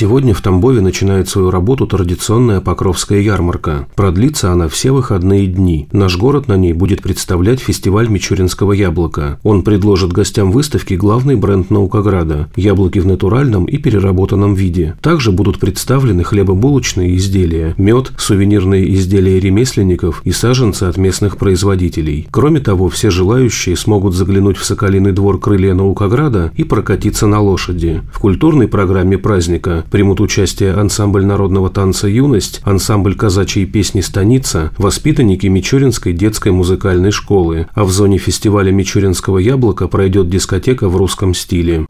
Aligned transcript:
Сегодня 0.00 0.32
в 0.32 0.40
Тамбове 0.40 0.80
начинает 0.80 1.28
свою 1.28 1.50
работу 1.50 1.86
традиционная 1.86 2.62
Покровская 2.62 3.20
ярмарка. 3.20 3.86
Продлится 3.96 4.50
она 4.50 4.66
все 4.66 4.92
выходные 4.92 5.46
дни. 5.46 5.88
Наш 5.92 6.16
город 6.16 6.48
на 6.48 6.56
ней 6.56 6.72
будет 6.72 7.02
представлять 7.02 7.60
фестиваль 7.60 8.08
Мичуринского 8.08 8.72
яблока. 8.72 9.38
Он 9.42 9.62
предложит 9.62 10.10
гостям 10.10 10.52
выставки 10.52 10.94
главный 10.94 11.36
бренд 11.36 11.68
Наукограда– 11.68 12.48
яблоки 12.56 12.98
в 12.98 13.06
натуральном 13.06 13.66
и 13.66 13.76
переработанном 13.76 14.54
виде. 14.54 14.96
Также 15.02 15.32
будут 15.32 15.58
представлены 15.58 16.24
хлебобулочные 16.24 17.14
изделия, 17.16 17.74
мед, 17.76 18.10
сувенирные 18.16 18.94
изделия 18.94 19.38
ремесленников 19.38 20.22
и 20.24 20.32
саженцы 20.32 20.84
от 20.84 20.96
местных 20.96 21.36
производителей. 21.36 22.26
Кроме 22.30 22.60
того, 22.60 22.88
все 22.88 23.10
желающие 23.10 23.76
смогут 23.76 24.14
заглянуть 24.14 24.56
в 24.56 24.64
Соколиный 24.64 25.12
двор 25.12 25.38
крылья 25.38 25.74
Наукограда 25.74 26.52
и 26.56 26.64
прокатиться 26.64 27.26
на 27.26 27.42
лошади. 27.42 28.00
В 28.14 28.18
культурной 28.18 28.66
программе 28.66 29.18
праздника 29.18 29.84
примут 29.90 30.20
участие 30.20 30.72
ансамбль 30.72 31.24
народного 31.24 31.68
танца 31.68 32.08
«Юность», 32.08 32.60
ансамбль 32.64 33.16
казачьей 33.16 33.66
песни 33.66 34.00
«Станица», 34.00 34.72
воспитанники 34.78 35.46
Мичуринской 35.46 36.12
детской 36.12 36.52
музыкальной 36.52 37.10
школы, 37.10 37.68
а 37.74 37.84
в 37.84 37.90
зоне 37.90 38.18
фестиваля 38.18 38.70
Мичуринского 38.70 39.38
яблока 39.38 39.88
пройдет 39.88 40.28
дискотека 40.28 40.88
в 40.88 40.96
русском 40.96 41.34
стиле. 41.34 41.86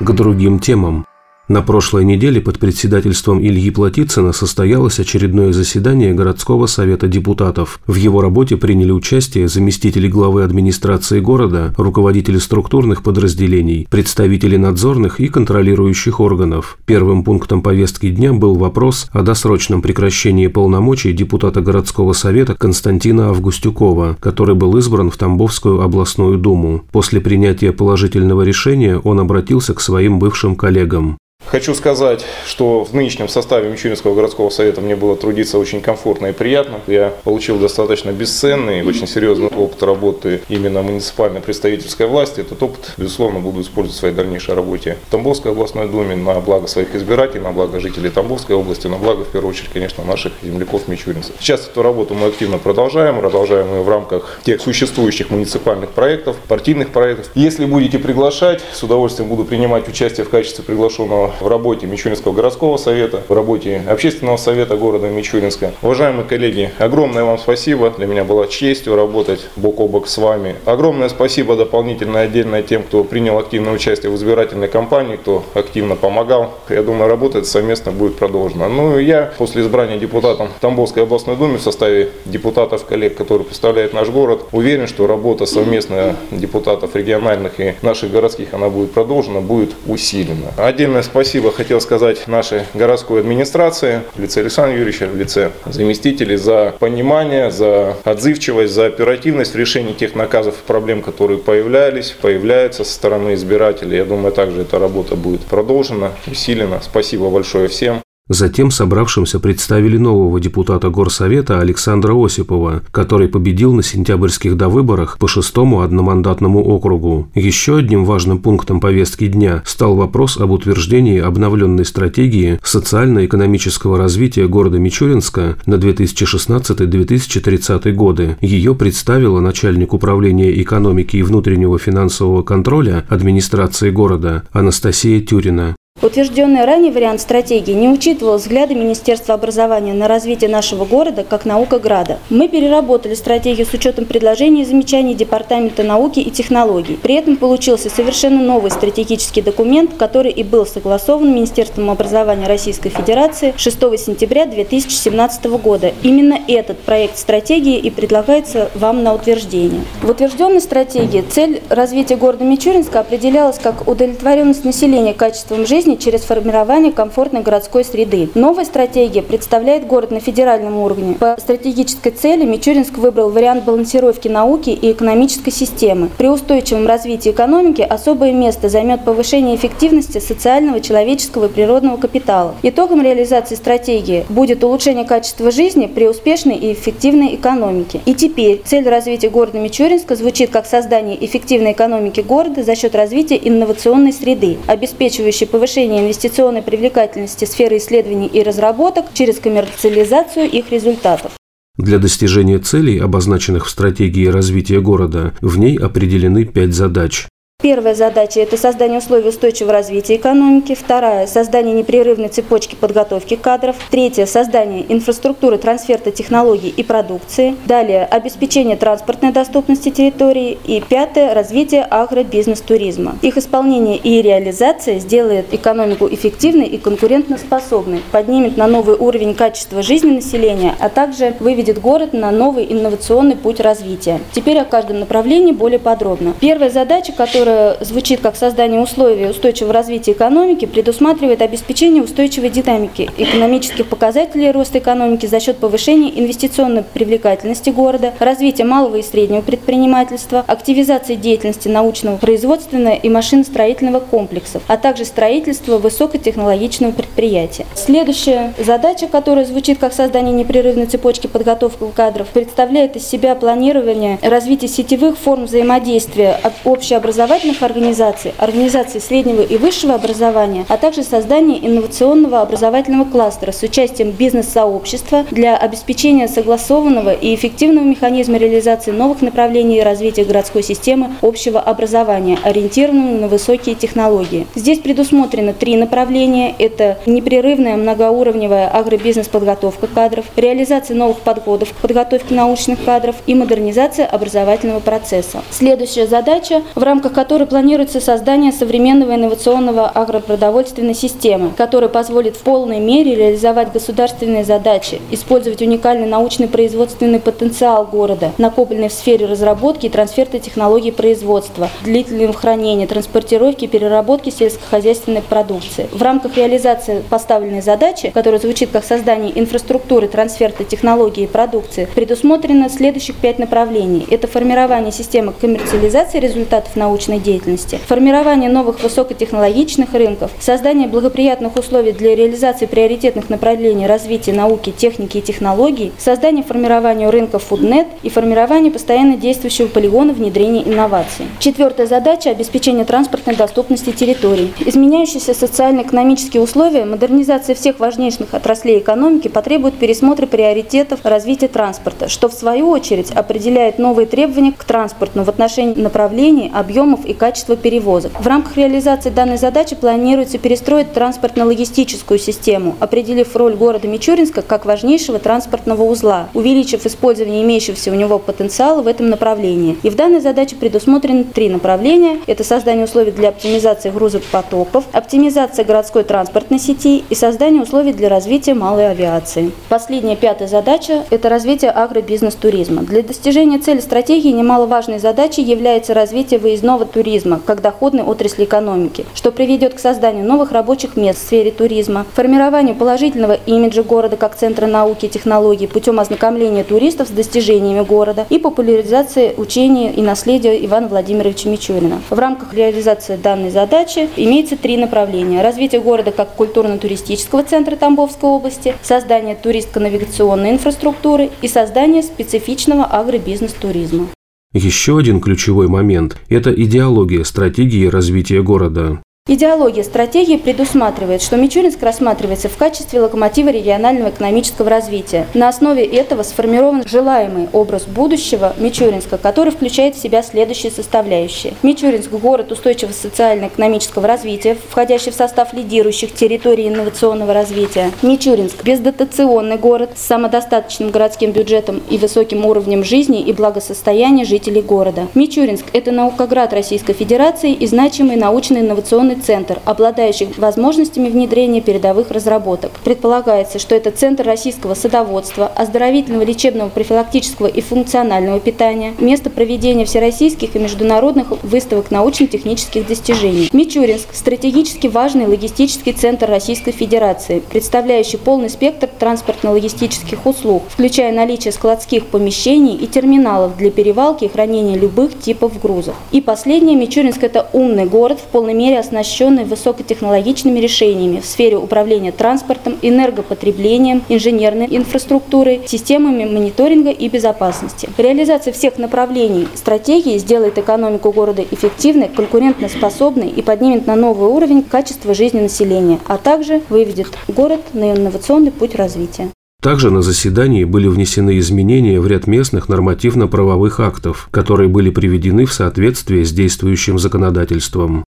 К 0.00 0.12
другим 0.12 0.58
темам. 0.58 1.06
На 1.52 1.60
прошлой 1.60 2.06
неделе 2.06 2.40
под 2.40 2.58
председательством 2.58 3.38
Ильи 3.38 3.70
Платицына 3.70 4.32
состоялось 4.32 4.98
очередное 4.98 5.52
заседание 5.52 6.14
городского 6.14 6.64
совета 6.64 7.08
депутатов. 7.08 7.78
В 7.86 7.96
его 7.96 8.22
работе 8.22 8.56
приняли 8.56 8.90
участие 8.90 9.48
заместители 9.48 10.08
главы 10.08 10.44
администрации 10.44 11.20
города, 11.20 11.74
руководители 11.76 12.38
структурных 12.38 13.02
подразделений, 13.02 13.86
представители 13.90 14.56
надзорных 14.56 15.20
и 15.20 15.28
контролирующих 15.28 16.20
органов. 16.20 16.78
Первым 16.86 17.22
пунктом 17.22 17.60
повестки 17.60 18.08
дня 18.08 18.32
был 18.32 18.54
вопрос 18.54 19.10
о 19.12 19.20
досрочном 19.20 19.82
прекращении 19.82 20.46
полномочий 20.46 21.12
депутата 21.12 21.60
городского 21.60 22.14
совета 22.14 22.54
Константина 22.54 23.28
Августюкова, 23.28 24.16
который 24.20 24.54
был 24.54 24.74
избран 24.78 25.10
в 25.10 25.18
Тамбовскую 25.18 25.82
областную 25.82 26.38
думу. 26.38 26.84
После 26.92 27.20
принятия 27.20 27.72
положительного 27.72 28.40
решения 28.40 28.96
он 28.96 29.20
обратился 29.20 29.74
к 29.74 29.82
своим 29.82 30.18
бывшим 30.18 30.56
коллегам. 30.56 31.18
Хочу 31.46 31.74
сказать, 31.74 32.24
что 32.46 32.84
в 32.84 32.94
нынешнем 32.94 33.28
составе 33.28 33.68
Мичуринского 33.68 34.14
городского 34.14 34.48
совета 34.48 34.80
мне 34.80 34.96
было 34.96 35.16
трудиться 35.16 35.58
очень 35.58 35.82
комфортно 35.82 36.28
и 36.28 36.32
приятно. 36.32 36.80
Я 36.86 37.12
получил 37.24 37.58
достаточно 37.58 38.10
бесценный 38.10 38.82
очень 38.82 39.06
серьезный 39.06 39.48
опыт 39.48 39.82
работы 39.82 40.40
именно 40.48 40.82
муниципальной 40.82 41.40
представительской 41.40 42.06
власти. 42.06 42.40
Этот 42.40 42.62
опыт, 42.62 42.94
безусловно, 42.96 43.40
буду 43.40 43.60
использовать 43.60 43.96
в 43.96 44.00
своей 44.00 44.14
дальнейшей 44.14 44.54
работе 44.54 44.96
в 45.08 45.10
Тамбовской 45.10 45.52
областной 45.52 45.88
думе 45.88 46.16
на 46.16 46.40
благо 46.40 46.66
своих 46.66 46.94
избирателей, 46.94 47.40
на 47.40 47.52
благо 47.52 47.80
жителей 47.80 48.08
Тамбовской 48.08 48.56
области, 48.56 48.86
на 48.86 48.96
благо, 48.96 49.24
в 49.24 49.28
первую 49.28 49.50
очередь, 49.50 49.70
конечно, 49.72 50.04
наших 50.04 50.32
земляков 50.42 50.88
мичуринцев. 50.88 51.34
Сейчас 51.38 51.68
эту 51.68 51.82
работу 51.82 52.14
мы 52.14 52.28
активно 52.28 52.58
продолжаем. 52.58 53.18
Продолжаем 53.20 53.68
ее 53.74 53.82
в 53.82 53.88
рамках 53.88 54.40
тех 54.44 54.60
существующих 54.60 55.28
муниципальных 55.30 55.90
проектов, 55.90 56.36
партийных 56.48 56.90
проектов. 56.90 57.30
Если 57.34 57.66
будете 57.66 57.98
приглашать, 57.98 58.62
с 58.72 58.82
удовольствием 58.82 59.28
буду 59.28 59.44
принимать 59.44 59.88
участие 59.88 60.24
в 60.24 60.30
качестве 60.30 60.64
приглашенного 60.64 61.31
в 61.40 61.46
работе 61.46 61.86
Мичуринского 61.86 62.32
городского 62.32 62.76
совета, 62.76 63.22
в 63.28 63.32
работе 63.32 63.82
общественного 63.88 64.36
совета 64.36 64.76
города 64.76 65.08
Мичуринска. 65.08 65.72
Уважаемые 65.82 66.24
коллеги, 66.24 66.70
огромное 66.78 67.24
вам 67.24 67.38
спасибо. 67.38 67.90
Для 67.90 68.06
меня 68.06 68.24
была 68.24 68.46
честью 68.46 68.96
работать 68.96 69.40
бок 69.56 69.80
о 69.80 69.88
бок 69.88 70.08
с 70.08 70.18
вами. 70.18 70.56
Огромное 70.64 71.08
спасибо 71.08 71.56
дополнительно 71.56 72.20
отдельно 72.20 72.62
тем, 72.62 72.82
кто 72.82 73.04
принял 73.04 73.38
активное 73.38 73.72
участие 73.72 74.12
в 74.12 74.16
избирательной 74.16 74.68
кампании, 74.68 75.16
кто 75.16 75.42
активно 75.54 75.96
помогал. 75.96 76.54
Я 76.68 76.82
думаю, 76.82 77.08
работать 77.08 77.46
совместно 77.46 77.92
будет 77.92 78.16
продолжено. 78.16 78.68
Ну 78.68 78.98
и 78.98 79.04
я 79.04 79.32
после 79.38 79.62
избрания 79.62 79.98
депутатом 79.98 80.48
Тамбовской 80.60 81.04
областной 81.04 81.36
думы 81.36 81.58
в 81.58 81.62
составе 81.62 82.10
депутатов, 82.24 82.84
коллег, 82.84 83.16
которые 83.16 83.44
представляют 83.44 83.94
наш 83.94 84.08
город, 84.08 84.42
уверен, 84.52 84.86
что 84.86 85.06
работа 85.06 85.46
совместная 85.46 86.16
депутатов 86.30 86.94
региональных 86.94 87.58
и 87.58 87.74
наших 87.82 88.10
городских, 88.10 88.54
она 88.54 88.68
будет 88.68 88.92
продолжена, 88.92 89.40
будет 89.40 89.70
усилена. 89.86 90.52
Отдельное 90.56 91.02
спасибо 91.02 91.21
спасибо 91.22 91.52
хотел 91.52 91.80
сказать 91.80 92.26
нашей 92.26 92.62
городской 92.74 93.20
администрации, 93.20 94.02
в 94.16 94.20
лице 94.20 94.40
Александра 94.40 94.76
Юрьевича, 94.76 95.06
в 95.06 95.16
лице 95.16 95.52
заместителей 95.66 96.34
за 96.34 96.74
понимание, 96.80 97.52
за 97.52 97.96
отзывчивость, 98.02 98.72
за 98.72 98.86
оперативность 98.86 99.54
в 99.54 99.56
решении 99.56 99.92
тех 99.92 100.16
наказов 100.16 100.56
и 100.56 100.66
проблем, 100.66 101.00
которые 101.00 101.38
появлялись, 101.38 102.10
появляются 102.10 102.82
со 102.82 102.92
стороны 102.92 103.34
избирателей. 103.34 103.98
Я 103.98 104.04
думаю, 104.04 104.32
также 104.32 104.62
эта 104.62 104.80
работа 104.80 105.14
будет 105.14 105.42
продолжена, 105.42 106.10
усилена. 106.26 106.80
Спасибо 106.82 107.30
большое 107.30 107.68
всем. 107.68 108.02
Затем 108.28 108.70
собравшимся 108.70 109.40
представили 109.40 109.98
нового 109.98 110.38
депутата 110.40 110.90
Горсовета 110.90 111.58
Александра 111.60 112.14
Осипова, 112.14 112.82
который 112.92 113.26
победил 113.28 113.74
на 113.74 113.82
сентябрьских 113.82 114.56
довыборах 114.56 115.18
по 115.18 115.26
шестому 115.26 115.80
одномандатному 115.82 116.64
округу. 116.64 117.28
Еще 117.34 117.78
одним 117.78 118.04
важным 118.04 118.38
пунктом 118.38 118.78
повестки 118.80 119.26
дня 119.26 119.64
стал 119.66 119.96
вопрос 119.96 120.36
об 120.38 120.52
утверждении 120.52 121.18
обновленной 121.18 121.84
стратегии 121.84 122.60
социально-экономического 122.62 123.98
развития 123.98 124.46
города 124.46 124.78
Мичуринска 124.78 125.56
на 125.66 125.74
2016-2030 125.74 127.90
годы. 127.92 128.36
Ее 128.40 128.76
представила 128.76 129.40
начальник 129.40 129.92
управления 129.92 130.62
экономики 130.62 131.16
и 131.16 131.22
внутреннего 131.22 131.76
финансового 131.78 132.42
контроля 132.42 133.04
администрации 133.08 133.90
города 133.90 134.44
Анастасия 134.52 135.20
Тюрина. 135.20 135.74
Утвержденный 136.02 136.64
ранее 136.64 136.90
вариант 136.90 137.20
стратегии 137.20 137.70
не 137.70 137.88
учитывал 137.88 138.36
взгляды 138.36 138.74
Министерства 138.74 139.34
образования 139.34 139.94
на 139.94 140.08
развитие 140.08 140.50
нашего 140.50 140.84
города 140.84 141.22
как 141.22 141.44
наука 141.44 141.78
града. 141.78 142.18
Мы 142.28 142.48
переработали 142.48 143.14
стратегию 143.14 143.64
с 143.64 143.72
учетом 143.72 144.06
предложений 144.06 144.62
и 144.62 144.64
замечаний 144.64 145.14
Департамента 145.14 145.84
науки 145.84 146.18
и 146.18 146.32
технологий. 146.32 146.98
При 147.00 147.14
этом 147.14 147.36
получился 147.36 147.88
совершенно 147.88 148.42
новый 148.42 148.72
стратегический 148.72 149.42
документ, 149.42 149.92
который 149.96 150.32
и 150.32 150.42
был 150.42 150.66
согласован 150.66 151.32
Министерством 151.32 151.88
образования 151.88 152.48
Российской 152.48 152.88
Федерации 152.88 153.54
6 153.56 153.78
сентября 153.96 154.46
2017 154.46 155.44
года. 155.62 155.92
Именно 156.02 156.36
этот 156.48 156.80
проект 156.80 157.16
стратегии 157.16 157.78
и 157.78 157.90
предлагается 157.90 158.72
вам 158.74 159.04
на 159.04 159.14
утверждение. 159.14 159.82
В 160.02 160.10
утвержденной 160.10 160.60
стратегии 160.60 161.22
цель 161.22 161.62
развития 161.68 162.16
города 162.16 162.42
Мичуринска 162.42 162.98
определялась 162.98 163.60
как 163.60 163.86
удовлетворенность 163.86 164.64
населения 164.64 165.14
качеством 165.14 165.64
жизни 165.64 165.91
жизни 165.92 165.96
через 165.96 166.22
формирование 166.22 166.92
комфортной 166.92 167.42
городской 167.42 167.84
среды. 167.84 168.28
Новая 168.34 168.64
стратегия 168.64 169.22
представляет 169.22 169.86
город 169.86 170.10
на 170.10 170.20
федеральном 170.20 170.78
уровне. 170.78 171.14
По 171.18 171.36
стратегической 171.38 172.12
цели 172.12 172.44
Мичуринск 172.44 172.98
выбрал 172.98 173.30
вариант 173.30 173.64
балансировки 173.64 174.28
науки 174.28 174.70
и 174.70 174.92
экономической 174.92 175.50
системы. 175.50 176.08
При 176.18 176.28
устойчивом 176.28 176.86
развитии 176.86 177.30
экономики 177.30 177.82
особое 177.82 178.32
место 178.32 178.68
займет 178.68 179.04
повышение 179.04 179.56
эффективности 179.56 180.18
социального, 180.18 180.80
человеческого 180.80 181.46
и 181.46 181.48
природного 181.48 181.96
капитала. 181.96 182.54
Итогом 182.62 183.02
реализации 183.02 183.54
стратегии 183.54 184.24
будет 184.28 184.64
улучшение 184.64 185.04
качества 185.04 185.50
жизни 185.50 185.86
при 185.86 186.08
успешной 186.08 186.56
и 186.56 186.72
эффективной 186.72 187.34
экономике. 187.34 188.00
И 188.06 188.14
теперь 188.14 188.62
цель 188.64 188.88
развития 188.88 189.30
города 189.30 189.58
Мичуринска 189.58 190.16
звучит 190.16 190.50
как 190.50 190.66
создание 190.66 191.16
эффективной 191.24 191.72
экономики 191.72 192.20
города 192.20 192.62
за 192.62 192.74
счет 192.76 192.94
развития 192.94 193.38
инновационной 193.42 194.12
среды, 194.12 194.58
обеспечивающей 194.66 195.46
повышение 195.46 195.81
повышение 195.82 196.02
инвестиционной 196.02 196.62
привлекательности 196.62 197.44
сферы 197.44 197.78
исследований 197.78 198.28
и 198.28 198.42
разработок 198.42 199.06
через 199.14 199.38
коммерциализацию 199.38 200.48
их 200.48 200.70
результатов. 200.70 201.32
Для 201.76 201.98
достижения 201.98 202.58
целей, 202.58 202.98
обозначенных 202.98 203.66
в 203.66 203.70
стратегии 203.70 204.26
развития 204.26 204.80
города, 204.80 205.34
в 205.40 205.58
ней 205.58 205.76
определены 205.76 206.44
пять 206.44 206.74
задач. 206.74 207.26
Первая 207.62 207.94
задача– 207.94 208.40
это 208.42 208.56
создание 208.56 208.98
условий 208.98 209.28
устойчивого 209.28 209.72
развития 209.72 210.16
экономики. 210.16 210.74
Вторая– 210.74 211.26
создание 211.28 211.72
непрерывной 211.72 212.26
цепочки 212.26 212.74
подготовки 212.74 213.36
кадров. 213.36 213.76
Третья– 213.88 214.26
создание 214.26 214.84
инфраструктуры 214.92 215.58
трансферта 215.58 216.10
технологий 216.10 216.74
и 216.76 216.82
продукции. 216.82 217.54
Далее– 217.66 218.04
обеспечение 218.10 218.76
транспортной 218.76 219.30
доступности 219.30 219.90
территории. 219.90 220.58
И 220.64 220.82
пятое– 220.86 221.34
развитие 221.36 221.84
агробизнес-туризма. 221.84 223.16
Их 223.22 223.38
исполнение 223.38 223.96
и 223.96 224.20
реализация 224.22 224.98
сделает 224.98 225.54
экономику 225.54 226.08
эффективной 226.10 226.66
и 226.66 226.78
конкурентоспособной, 226.78 228.00
поднимет 228.10 228.56
на 228.56 228.66
новый 228.66 228.96
уровень 228.96 229.36
качества 229.36 229.82
жизни 229.82 230.10
населения, 230.10 230.74
а 230.80 230.88
также 230.88 231.36
выведет 231.38 231.80
город 231.80 232.12
на 232.12 232.32
новый 232.32 232.66
инновационный 232.68 233.36
путь 233.36 233.60
развития. 233.60 234.18
Теперь 234.32 234.58
о 234.58 234.64
каждом 234.64 234.98
направлении 234.98 235.52
более 235.52 235.78
подробно. 235.78 236.34
Первая 236.40 236.68
задача, 236.68 237.12
которая 237.12 237.51
звучит 237.80 238.20
как 238.20 238.36
создание 238.36 238.80
условий 238.80 239.26
устойчивого 239.26 239.72
развития 239.72 240.12
экономики, 240.12 240.66
предусматривает 240.66 241.42
обеспечение 241.42 242.02
устойчивой 242.02 242.50
динамики 242.50 243.10
экономических 243.18 243.86
показателей 243.86 244.50
роста 244.50 244.78
экономики 244.78 245.26
за 245.26 245.40
счет 245.40 245.58
повышения 245.58 246.10
инвестиционной 246.18 246.82
привлекательности 246.82 247.70
города, 247.70 248.12
развития 248.18 248.64
малого 248.64 248.96
и 248.96 249.02
среднего 249.02 249.40
предпринимательства, 249.40 250.44
активизации 250.46 251.14
деятельности 251.14 251.68
научного, 251.68 252.16
производственного 252.16 252.94
и 252.94 253.08
машиностроительного 253.08 254.00
комплексов, 254.00 254.62
а 254.68 254.76
также 254.76 255.04
строительства 255.04 255.78
высокотехнологичного 255.78 256.92
предприятия. 256.92 257.66
Следующая 257.74 258.54
задача, 258.58 259.08
которая 259.08 259.44
звучит 259.44 259.78
как 259.78 259.92
создание 259.92 260.34
непрерывной 260.34 260.86
цепочки 260.86 261.26
подготовки 261.26 261.84
кадров, 261.94 262.28
представляет 262.28 262.96
из 262.96 263.06
себя 263.06 263.34
планирование 263.34 264.18
развития 264.22 264.68
сетевых 264.68 265.18
форм 265.18 265.44
взаимодействия 265.44 266.40
общеобразовательных 266.64 267.41
организаций, 267.62 268.34
организаций 268.38 269.00
среднего 269.00 269.42
и 269.42 269.56
высшего 269.56 269.94
образования, 269.94 270.64
а 270.68 270.76
также 270.76 271.02
создание 271.02 271.66
инновационного 271.66 272.40
образовательного 272.40 273.04
кластера 273.04 273.52
с 273.52 273.62
участием 273.62 274.10
бизнес-сообщества 274.10 275.24
для 275.30 275.56
обеспечения 275.56 276.28
согласованного 276.28 277.12
и 277.12 277.34
эффективного 277.34 277.84
механизма 277.84 278.38
реализации 278.38 278.92
новых 278.92 279.22
направлений 279.22 279.82
развития 279.82 280.24
городской 280.24 280.62
системы 280.62 281.10
общего 281.20 281.60
образования, 281.60 282.38
ориентированного 282.44 283.20
на 283.22 283.28
высокие 283.28 283.74
технологии. 283.74 284.46
Здесь 284.54 284.78
предусмотрено 284.78 285.52
три 285.52 285.76
направления. 285.76 286.54
Это 286.58 286.98
непрерывная 287.06 287.76
многоуровневая 287.76 288.68
агробизнес-подготовка 288.68 289.86
кадров, 289.86 290.26
реализация 290.36 290.96
новых 290.96 291.20
подходов 291.20 291.72
к 291.72 291.76
подготовке 291.76 292.34
научных 292.34 292.84
кадров 292.84 293.16
и 293.26 293.34
модернизация 293.34 294.06
образовательного 294.06 294.80
процесса. 294.80 295.42
Следующая 295.50 296.06
задача, 296.06 296.62
в 296.74 296.82
рамках 296.82 297.12
которой 297.12 297.31
планируется 297.32 298.00
создание 298.00 298.52
современного 298.52 299.14
инновационного 299.14 299.88
агропродовольственной 299.88 300.94
системы, 300.94 301.50
которая 301.56 301.88
позволит 301.88 302.36
в 302.36 302.40
полной 302.40 302.78
мере 302.78 303.14
реализовать 303.14 303.72
государственные 303.72 304.44
задачи, 304.44 305.00
использовать 305.10 305.62
уникальный 305.62 306.06
научный 306.06 306.46
производственный 306.46 307.20
потенциал 307.20 307.86
города, 307.86 308.32
накопленный 308.36 308.88
в 308.88 308.92
сфере 308.92 309.24
разработки 309.26 309.86
и 309.86 309.88
трансферта 309.88 310.38
технологий 310.40 310.90
производства, 310.92 311.70
длительного 311.84 312.34
хранения, 312.34 312.86
транспортировки 312.86 313.64
и 313.64 313.68
переработки 313.68 314.28
сельскохозяйственной 314.28 315.22
продукции. 315.22 315.88
В 315.90 316.02
рамках 316.02 316.36
реализации 316.36 317.02
поставленной 317.08 317.62
задачи, 317.62 318.10
которая 318.10 318.40
звучит 318.40 318.70
как 318.70 318.84
создание 318.84 319.32
инфраструктуры 319.40 320.06
трансферта 320.06 320.64
технологий 320.64 321.24
и 321.24 321.26
продукции, 321.26 321.88
предусмотрено 321.94 322.68
следующих 322.68 323.16
пять 323.16 323.38
направлений. 323.38 324.06
Это 324.10 324.26
формирование 324.26 324.92
системы 324.92 325.32
коммерциализации 325.32 326.20
результатов 326.20 326.76
научной 326.76 327.21
деятельности, 327.22 327.78
формирование 327.86 328.50
новых 328.50 328.82
высокотехнологичных 328.82 329.92
рынков, 329.94 330.30
создание 330.40 330.88
благоприятных 330.88 331.56
условий 331.56 331.92
для 331.92 332.14
реализации 332.14 332.66
приоритетных 332.66 333.30
направлений 333.30 333.86
развития 333.86 334.32
науки, 334.32 334.72
техники 334.76 335.18
и 335.18 335.22
технологий, 335.22 335.92
создание 335.98 336.44
формирования 336.44 337.08
рынков 337.08 337.46
FoodNet 337.50 337.86
и 338.02 338.10
формирование 338.10 338.72
постоянно 338.72 339.16
действующего 339.16 339.68
полигона 339.68 340.12
внедрения 340.12 340.62
инноваций. 340.62 341.26
Четвертая 341.38 341.86
задача– 341.86 342.30
обеспечение 342.30 342.84
транспортной 342.84 343.36
доступности 343.36 343.90
территорий. 343.90 344.52
Изменяющиеся 344.64 345.34
социально-экономические 345.34 346.42
условия, 346.42 346.84
модернизация 346.84 347.54
всех 347.54 347.78
важнейших 347.80 348.34
отраслей 348.34 348.78
экономики 348.78 349.28
потребуют 349.28 349.78
пересмотра 349.78 350.26
приоритетов 350.26 351.00
развития 351.04 351.48
транспорта, 351.48 352.08
что 352.08 352.28
в 352.28 352.32
свою 352.32 352.68
очередь 352.68 353.10
определяет 353.10 353.78
новые 353.78 354.06
требования 354.06 354.52
к 354.52 354.64
транспорту 354.64 355.22
в 355.22 355.28
отношении 355.28 355.78
направлений, 355.78 356.50
объемов 356.54 357.04
и 357.04 357.11
качества 357.14 357.56
перевозок. 357.56 358.12
В 358.20 358.26
рамках 358.26 358.56
реализации 358.56 359.10
данной 359.10 359.38
задачи 359.38 359.76
планируется 359.76 360.38
перестроить 360.38 360.92
транспортно-логистическую 360.92 362.18
систему, 362.18 362.76
определив 362.80 363.34
роль 363.36 363.54
города 363.54 363.88
Мичуринска 363.88 364.42
как 364.42 364.64
важнейшего 364.64 365.18
транспортного 365.18 365.82
узла, 365.82 366.28
увеличив 366.34 366.86
использование 366.86 367.42
имеющегося 367.42 367.90
у 367.90 367.94
него 367.94 368.18
потенциала 368.18 368.82
в 368.82 368.86
этом 368.86 369.08
направлении. 369.10 369.76
И 369.82 369.90
в 369.90 369.96
данной 369.96 370.20
задаче 370.20 370.56
предусмотрены 370.56 371.24
три 371.24 371.48
направления. 371.48 372.18
Это 372.26 372.44
создание 372.44 372.84
условий 372.84 373.12
для 373.12 373.30
оптимизации 373.30 373.90
грузопотоков, 373.90 374.84
оптимизация 374.92 375.64
городской 375.64 376.04
транспортной 376.04 376.58
сети 376.58 377.04
и 377.08 377.14
создание 377.14 377.62
условий 377.62 377.92
для 377.92 378.08
развития 378.08 378.54
малой 378.54 378.90
авиации. 378.90 379.50
Последняя, 379.68 380.16
пятая 380.16 380.48
задача– 380.48 381.04
это 381.10 381.28
развитие 381.28 381.70
агробизнес-туризма. 381.70 382.82
Для 382.82 383.02
достижения 383.02 383.58
цели 383.58 383.80
стратегии 383.80 384.30
немаловажной 384.30 384.98
задачей 384.98 385.42
является 385.42 385.94
развитие 385.94 386.40
выездного 386.40 386.84
туризма 386.92 387.40
как 387.44 387.60
доходной 387.60 388.04
отрасли 388.04 388.44
экономики, 388.44 389.06
что 389.14 389.32
приведет 389.32 389.74
к 389.74 389.78
созданию 389.78 390.24
новых 390.24 390.52
рабочих 390.52 390.96
мест 390.96 391.18
в 391.20 391.26
сфере 391.26 391.50
туризма, 391.50 392.06
формированию 392.14 392.74
положительного 392.74 393.38
имиджа 393.46 393.82
города 393.82 394.16
как 394.16 394.36
центра 394.36 394.66
науки 394.66 395.06
и 395.06 395.08
технологий 395.08 395.66
путем 395.66 395.98
ознакомления 395.98 396.64
туристов 396.64 397.08
с 397.08 397.10
достижениями 397.10 397.84
города 397.84 398.26
и 398.30 398.38
популяризации 398.38 399.34
учения 399.36 399.92
и 399.92 400.02
наследия 400.02 400.64
Ивана 400.64 400.88
Владимировича 400.88 401.48
Мичурина. 401.48 402.00
В 402.10 402.18
рамках 402.18 402.54
реализации 402.54 403.16
данной 403.16 403.50
задачи 403.50 404.08
имеется 404.16 404.56
три 404.56 404.76
направления. 404.76 405.42
Развитие 405.42 405.80
города 405.80 406.12
как 406.12 406.34
культурно-туристического 406.34 407.42
центра 407.42 407.76
Тамбовской 407.76 408.28
области, 408.28 408.74
создание 408.82 409.34
туристско-навигационной 409.34 410.50
инфраструктуры 410.50 411.30
и 411.40 411.48
создание 411.48 412.02
специфичного 412.02 412.84
агробизнес-туризма. 412.84 414.08
Еще 414.52 414.98
один 414.98 415.20
ключевой 415.20 415.68
момент– 415.68 416.18
это 416.28 416.52
идеология 416.52 417.24
стратегии 417.24 417.86
развития 417.86 418.42
города. 418.42 419.02
Идеология 419.28 419.84
стратегии 419.84 420.36
предусматривает, 420.36 421.22
что 421.22 421.36
Мичуринск 421.36 421.80
рассматривается 421.80 422.48
в 422.48 422.56
качестве 422.56 423.00
локомотива 423.00 423.50
регионального 423.50 424.10
экономического 424.10 424.68
развития. 424.68 425.28
На 425.32 425.48
основе 425.48 425.84
этого 425.84 426.24
сформирован 426.24 426.82
желаемый 426.84 427.46
образ 427.52 427.84
будущего 427.84 428.52
Мичуринска, 428.58 429.18
который 429.18 429.52
включает 429.52 429.94
в 429.94 430.02
себя 430.02 430.24
следующие 430.24 430.72
составляющие. 430.72 431.54
Мичуринск– 431.62 432.10
город 432.10 432.50
устойчивого 432.50 432.92
социально-экономического 432.92 434.08
развития, 434.08 434.56
входящий 434.68 435.12
в 435.12 435.14
состав 435.14 435.52
лидирующих 435.52 436.12
территорий 436.12 436.66
инновационного 436.66 437.32
развития. 437.32 437.92
Мичуринск– 438.02 438.62
бездотационный 438.64 439.56
город 439.56 439.90
с 439.94 440.02
самодостаточным 440.02 440.90
городским 440.90 441.30
бюджетом 441.30 441.80
и 441.88 441.96
высоким 441.96 442.44
уровнем 442.44 442.82
жизни 442.82 443.20
и 443.22 443.32
благосостояния 443.32 444.24
жителей 444.24 444.62
города. 444.62 445.06
Мичуринск– 445.14 445.66
это 445.72 445.92
наукоград 445.92 446.52
Российской 446.52 446.94
Федерации 446.94 447.52
и 447.52 447.68
значимый 447.68 448.16
научно-инновационный 448.16 449.11
центр, 449.14 449.60
обладающий 449.64 450.28
возможностями 450.36 451.08
внедрения 451.08 451.60
передовых 451.60 452.10
разработок. 452.10 452.72
Предполагается, 452.84 453.58
что 453.58 453.74
это 453.74 453.90
центр 453.90 454.24
российского 454.24 454.74
садоводства, 454.74 455.46
оздоровительного, 455.46 456.22
лечебного, 456.22 456.68
профилактического 456.68 457.46
и 457.46 457.60
функционального 457.60 458.40
питания, 458.40 458.94
место 458.98 459.30
проведения 459.30 459.84
всероссийских 459.84 460.56
и 460.56 460.58
международных 460.58 461.42
выставок 461.42 461.90
научно-технических 461.90 462.86
достижений. 462.86 463.48
Мичуринск– 463.52 464.08
стратегически 464.12 464.86
важный 464.86 465.26
логистический 465.26 465.92
центр 465.92 466.28
Российской 466.28 466.72
Федерации, 466.72 467.40
представляющий 467.40 468.18
полный 468.18 468.50
спектр 468.50 468.88
транспортно-логистических 468.98 470.26
услуг, 470.26 470.62
включая 470.68 471.12
наличие 471.12 471.52
складских 471.52 472.06
помещений 472.06 472.74
и 472.74 472.86
терминалов 472.86 473.56
для 473.56 473.70
перевалки 473.70 474.24
и 474.24 474.28
хранения 474.28 474.76
любых 474.76 475.18
типов 475.18 475.60
грузов. 475.60 475.94
И 476.10 476.20
последнее, 476.20 476.76
Мичуринск– 476.76 477.22
это 477.24 477.48
умный 477.52 477.86
город, 477.86 478.18
в 478.18 478.30
полной 478.30 478.54
мере 478.54 478.78
оснащенный 479.02 479.44
высокотехнологичными 479.44 480.60
решениями 480.60 481.20
в 481.20 481.26
сфере 481.26 481.56
управления 481.56 482.12
транспортом, 482.12 482.76
энергопотреблением, 482.82 484.02
инженерной 484.08 484.68
инфраструктурой, 484.70 485.62
системами 485.66 486.24
мониторинга 486.24 486.90
и 486.90 487.08
безопасности. 487.08 487.88
Реализация 487.98 488.52
всех 488.52 488.78
направлений 488.78 489.48
стратегии 489.54 490.18
сделает 490.18 490.56
экономику 490.56 491.10
города 491.10 491.42
эффективной, 491.42 492.08
конкурентоспособной 492.08 493.28
и 493.28 493.42
поднимет 493.42 493.86
на 493.88 493.96
новый 493.96 494.28
уровень 494.28 494.62
качество 494.62 495.14
жизни 495.14 495.40
населения, 495.40 495.98
а 496.06 496.16
также 496.16 496.62
выведет 496.68 497.08
город 497.26 497.60
на 497.72 497.92
инновационный 497.94 498.52
путь 498.52 498.76
развития. 498.76 499.30
Также 499.60 499.90
на 499.90 500.02
заседании 500.02 500.64
были 500.64 500.86
внесены 500.86 501.38
изменения 501.38 502.00
в 502.00 502.06
ряд 502.06 502.26
местных 502.26 502.68
нормативно-правовых 502.68 503.80
актов, 503.80 504.28
которые 504.30 504.68
были 504.68 504.90
приведены 504.90 505.44
в 505.44 505.52
соответствие 505.52 506.24
с 506.24 506.32
действующим 506.32 506.98
законодательством. 506.98 508.04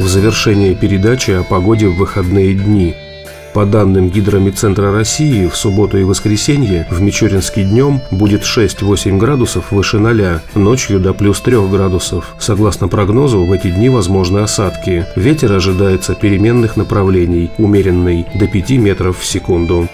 в 0.00 0.08
завершение 0.08 0.74
передачи 0.74 1.30
о 1.30 1.42
погоде 1.42 1.86
в 1.86 1.96
выходные 1.96 2.54
дни. 2.54 2.94
По 3.52 3.66
данным 3.66 4.08
Гидромедцентра 4.08 4.92
России, 4.92 5.46
в 5.46 5.56
субботу 5.56 5.98
и 5.98 6.04
воскресенье 6.04 6.86
в 6.90 7.02
Мичуринске 7.02 7.64
днем 7.64 8.00
будет 8.10 8.42
6-8 8.42 9.18
градусов 9.18 9.72
выше 9.72 9.98
0, 9.98 10.40
ночью 10.54 11.00
до 11.00 11.12
плюс 11.12 11.40
3 11.40 11.68
градусов. 11.68 12.34
Согласно 12.38 12.88
прогнозу, 12.88 13.44
в 13.44 13.52
эти 13.52 13.70
дни 13.70 13.88
возможны 13.88 14.38
осадки. 14.38 15.06
Ветер 15.16 15.52
ожидается 15.52 16.14
переменных 16.14 16.76
направлений, 16.76 17.50
умеренный, 17.58 18.26
до 18.34 18.46
5 18.46 18.70
метров 18.70 19.18
в 19.18 19.26
секунду. 19.26 19.88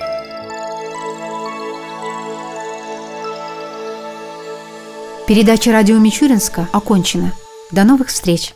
Передача 5.27 5.73
«Радио 5.73 5.99
Мичуринска» 5.99 6.69
окончена. 6.73 7.33
До 7.73 7.83
новых 7.83 8.09
встреч! 8.09 8.56